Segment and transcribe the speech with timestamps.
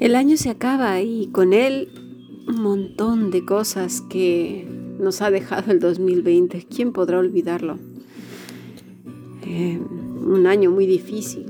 [0.00, 1.88] El año se acaba y con él
[2.48, 4.66] un montón de cosas que
[4.98, 6.66] nos ha dejado el 2020.
[6.74, 7.78] ¿Quién podrá olvidarlo?
[9.44, 9.80] Eh,
[10.24, 11.46] un año muy difícil,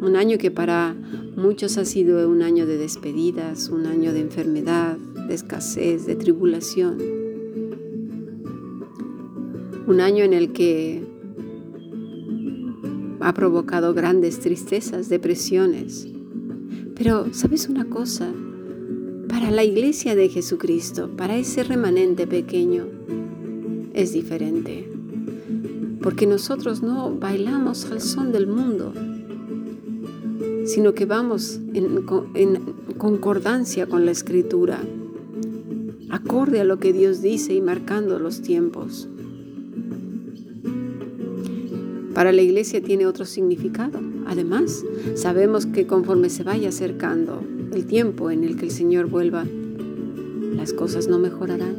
[0.00, 0.94] un año que para
[1.36, 6.98] muchos ha sido un año de despedidas, un año de enfermedad, de escasez, de tribulación.
[9.86, 11.05] Un año en el que
[13.26, 16.06] ha provocado grandes tristezas, depresiones,
[16.96, 18.32] pero, ¿sabes una cosa?
[19.28, 22.86] Para la iglesia de Jesucristo, para ese remanente pequeño,
[23.92, 24.90] es diferente.
[26.00, 28.94] Porque nosotros no bailamos al son del mundo,
[30.64, 32.02] sino que vamos en,
[32.96, 34.80] concordancia con la escritura,
[36.08, 39.06] acorde a lo que Dios dice y marcando los tiempos.
[42.16, 44.00] Para la iglesia tiene otro significado.
[44.26, 44.82] Además,
[45.16, 47.42] sabemos que conforme se vaya acercando
[47.74, 49.44] el tiempo en el que el Señor vuelva,
[50.54, 51.76] las cosas no mejorarán.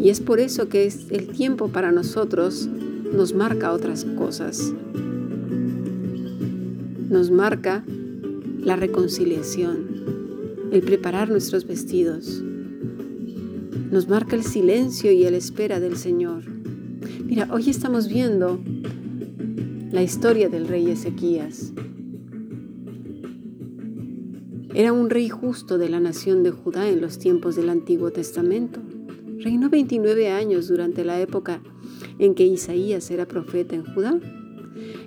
[0.00, 2.68] Y es por eso que el tiempo para nosotros
[3.12, 4.74] nos marca otras cosas.
[7.08, 7.84] Nos marca
[8.58, 9.86] la reconciliación,
[10.72, 12.42] el preparar nuestros vestidos.
[13.92, 16.59] Nos marca el silencio y la espera del Señor.
[17.30, 18.58] Mira, hoy estamos viendo
[19.92, 21.72] la historia del rey Ezequías.
[24.74, 28.80] Era un rey justo de la nación de Judá en los tiempos del Antiguo Testamento.
[29.38, 31.62] Reinó 29 años durante la época
[32.18, 34.18] en que Isaías era profeta en Judá.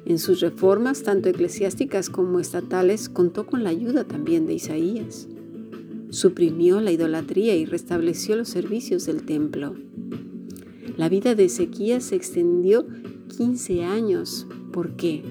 [0.06, 5.28] En sus reformas, tanto eclesiásticas como estatales, contó con la ayuda también de Isaías.
[6.10, 9.76] Suprimió la idolatría y restableció los servicios del templo.
[10.98, 12.86] La vida de Ezequías se extendió
[13.36, 15.22] 15 años ¿Por qué?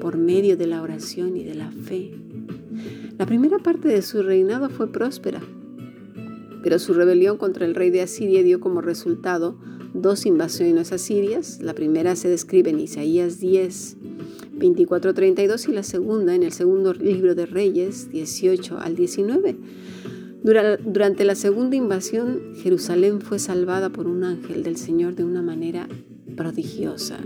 [0.00, 2.12] Por medio de la oración y de la fe.
[3.18, 5.42] La primera parte de su reinado fue próspera,
[6.62, 9.58] pero su rebelión contra el rey de Asiria dio como resultado
[9.92, 11.60] dos invasiones asirias.
[11.60, 13.98] La primera se describe en Isaías 10,
[14.58, 19.56] 24-32 y la segunda en el segundo libro de Reyes 18 al 19.
[20.42, 25.88] Durante la segunda invasión, Jerusalén fue salvada por un ángel del Señor de una manera
[26.36, 27.18] prodigiosa.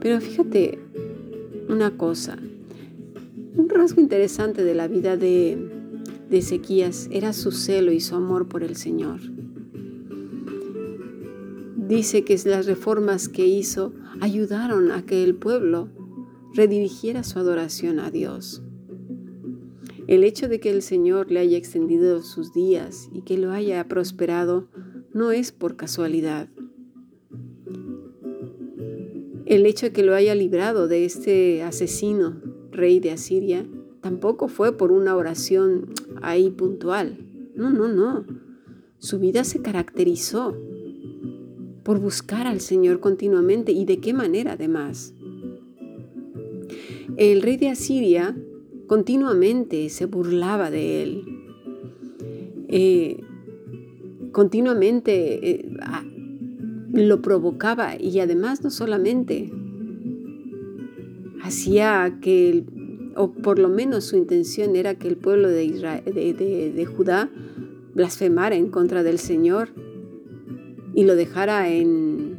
[0.00, 0.78] Pero fíjate
[1.68, 2.38] una cosa,
[3.56, 5.58] un rasgo interesante de la vida de,
[6.30, 9.20] de Ezequías era su celo y su amor por el Señor.
[11.76, 15.88] Dice que las reformas que hizo ayudaron a que el pueblo
[16.54, 18.61] redirigiera su adoración a Dios.
[20.08, 23.86] El hecho de que el Señor le haya extendido sus días y que lo haya
[23.88, 24.68] prosperado
[25.12, 26.48] no es por casualidad.
[29.46, 32.40] El hecho de que lo haya librado de este asesino,
[32.70, 33.66] rey de Asiria,
[34.00, 35.90] tampoco fue por una oración
[36.20, 37.18] ahí puntual.
[37.54, 38.24] No, no, no.
[38.98, 40.56] Su vida se caracterizó
[41.82, 45.14] por buscar al Señor continuamente y de qué manera además.
[47.16, 48.36] El rey de Asiria
[48.92, 51.24] continuamente se burlaba de él.
[52.68, 53.24] Eh,
[54.32, 55.70] continuamente eh,
[56.92, 59.50] lo provocaba y además no solamente
[61.42, 62.64] hacía que,
[63.16, 67.30] o por lo menos su intención era que el pueblo de, Judá
[67.94, 69.70] blasfemara en contra del Señor
[70.94, 72.36] y lo dejara en,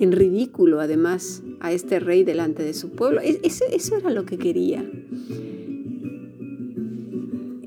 [0.00, 3.20] en ridículo además a este rey delante de su pueblo.
[3.20, 4.82] E, eso era lo que quería.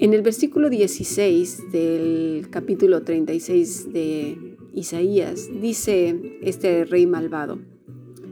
[0.02, 7.60] En el versículo 16 del capítulo 36 de Isaías, dice este rey malvado,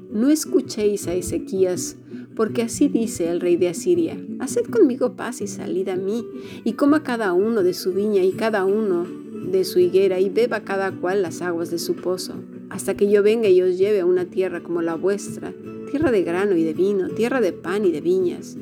[0.10, 1.96] no escuchéis a Ezequías,
[2.36, 6.26] porque así dice el rey de Asiria, haced conmigo paz y salid a mí,
[6.64, 10.62] y coma cada uno de su viña y cada uno de su higuera, y beba
[10.62, 12.34] cada cual las aguas de su pozo,
[12.72, 15.54] hasta que yo venga y os lleve a una tierra como la vuestra,
[15.92, 18.58] tierra de grano y de vino, tierra de pan y de viñas.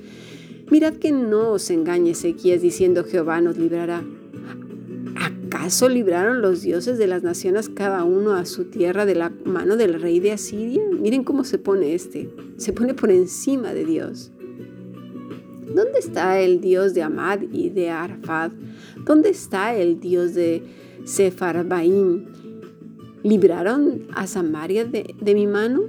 [0.69, 4.03] Mirad que no os engañe Ezequías diciendo Jehová nos librará
[5.47, 9.77] ¿Acaso libraron los dioses de las naciones cada uno a su tierra de la mano
[9.77, 10.83] del rey de Asiria?
[10.91, 12.29] Miren cómo se pone este.
[12.57, 14.31] Se pone por encima de Dios.
[15.73, 18.51] ¿Dónde está el Dios de Amad y de Arfad?
[19.05, 20.63] ¿Dónde está el Dios de
[21.05, 22.25] Sefarbaim?
[23.23, 25.83] ¿Libraron a Samaria de, de mi mano?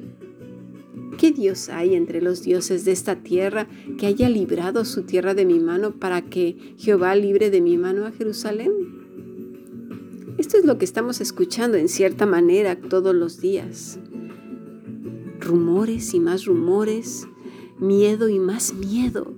[1.18, 3.66] ¿Qué Dios hay entre los dioses de esta tierra
[3.98, 8.06] que haya librado su tierra de mi mano para que Jehová libre de mi mano
[8.06, 8.70] a Jerusalén?
[10.38, 13.98] Esto es lo que estamos escuchando en cierta manera todos los días.
[15.40, 17.26] Rumores y más rumores,
[17.80, 19.36] miedo y más miedo,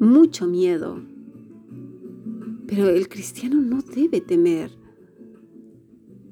[0.00, 1.00] mucho miedo.
[2.66, 4.70] Pero el cristiano no debe temer,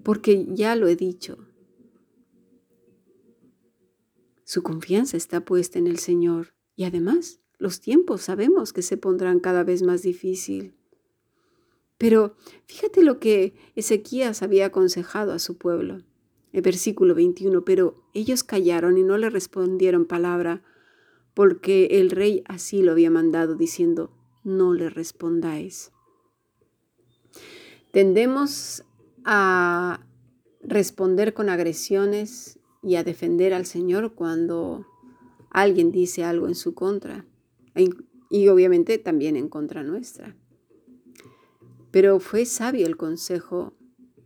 [0.03, 1.39] porque ya lo he dicho,
[4.50, 9.38] su confianza está puesta en el Señor y además los tiempos sabemos que se pondrán
[9.38, 10.75] cada vez más difícil.
[11.99, 12.35] Pero
[12.67, 16.02] fíjate lo que Ezequías había aconsejado a su pueblo.
[16.52, 20.64] El versículo 21, pero ellos callaron y no le respondieron palabra,
[21.32, 24.11] porque el rey así lo había mandado, diciendo,
[24.43, 25.93] no le respondáis.
[27.93, 28.82] Tendemos
[29.25, 30.05] a
[30.61, 34.87] responder con agresiones y a defender al Señor cuando
[35.50, 37.27] alguien dice algo en su contra
[38.31, 40.37] y obviamente también en contra nuestra.
[41.91, 43.75] Pero fue sabio el consejo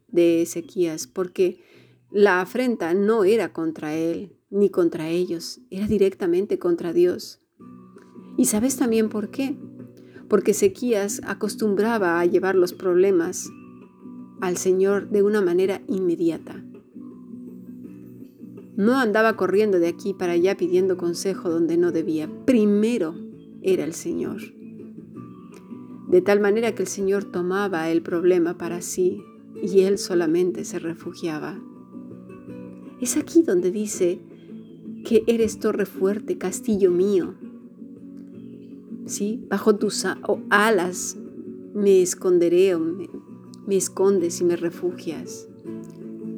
[0.09, 1.63] de Ezequías, porque
[2.11, 7.41] la afrenta no era contra él ni contra ellos, era directamente contra Dios.
[8.37, 9.57] ¿Y sabes también por qué?
[10.29, 13.51] Porque Ezequías acostumbraba a llevar los problemas
[14.41, 16.64] al Señor de una manera inmediata.
[18.77, 22.29] No andaba corriendo de aquí para allá pidiendo consejo donde no debía.
[22.45, 23.15] Primero
[23.63, 24.41] era el Señor
[26.15, 29.25] de tal manera que el Señor tomaba el problema para sí
[29.61, 31.61] y él solamente se refugiaba.
[33.01, 34.21] Es aquí donde dice
[35.05, 37.35] que eres torre fuerte, castillo mío.
[39.07, 39.45] ¿Sí?
[39.51, 40.07] Bajo tus
[40.51, 41.17] alas
[41.75, 45.49] me esconderé o me, escondes y me refugias.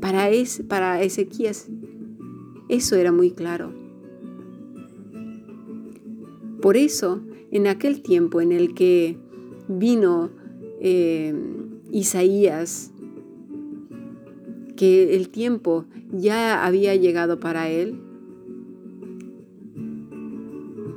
[0.01, 1.69] Para, es, para Ezequías
[2.69, 3.73] eso era muy claro.
[6.61, 9.19] Por eso, en aquel tiempo en el que
[9.69, 10.31] vino
[10.81, 11.35] eh,
[11.93, 12.93] Isaías,
[14.77, 18.01] que el tiempo ya había llegado para él,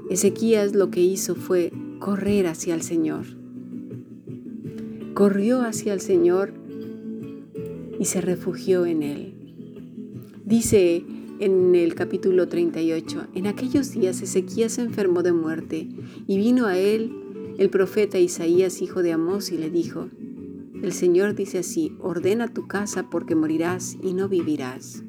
[0.09, 3.25] Ezequías lo que hizo fue correr hacia el Señor.
[5.13, 6.53] Corrió hacia el Señor
[7.99, 9.33] y se refugió en él.
[10.45, 11.05] Dice
[11.39, 15.87] en el capítulo 38, en aquellos días Ezequías se enfermó de muerte
[16.27, 17.13] y vino a él
[17.57, 20.09] el profeta Isaías, hijo de Amós, y le dijo,
[20.81, 25.03] el Señor dice así, ordena tu casa porque morirás y no vivirás.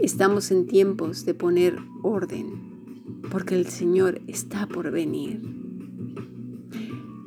[0.00, 5.40] Estamos en tiempos de poner orden, porque el Señor está por venir.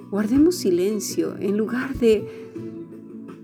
[0.10, 2.26] Guardemos silencio en lugar de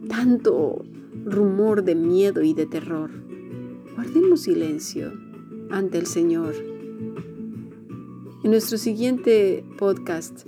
[0.07, 0.85] tanto
[1.25, 3.26] rumor de miedo y de terror.
[3.97, 5.11] Guardemos silencio
[5.69, 6.55] ante el Señor
[8.47, 10.45] en nuestro siguiente podcast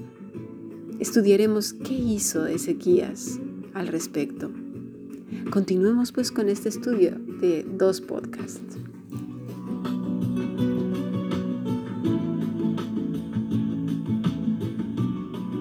[1.00, 3.42] estudiaremos qué hizo Ezequías
[3.74, 4.50] al respecto.
[5.50, 8.78] Continuemos pues con este estudio de dos podcasts.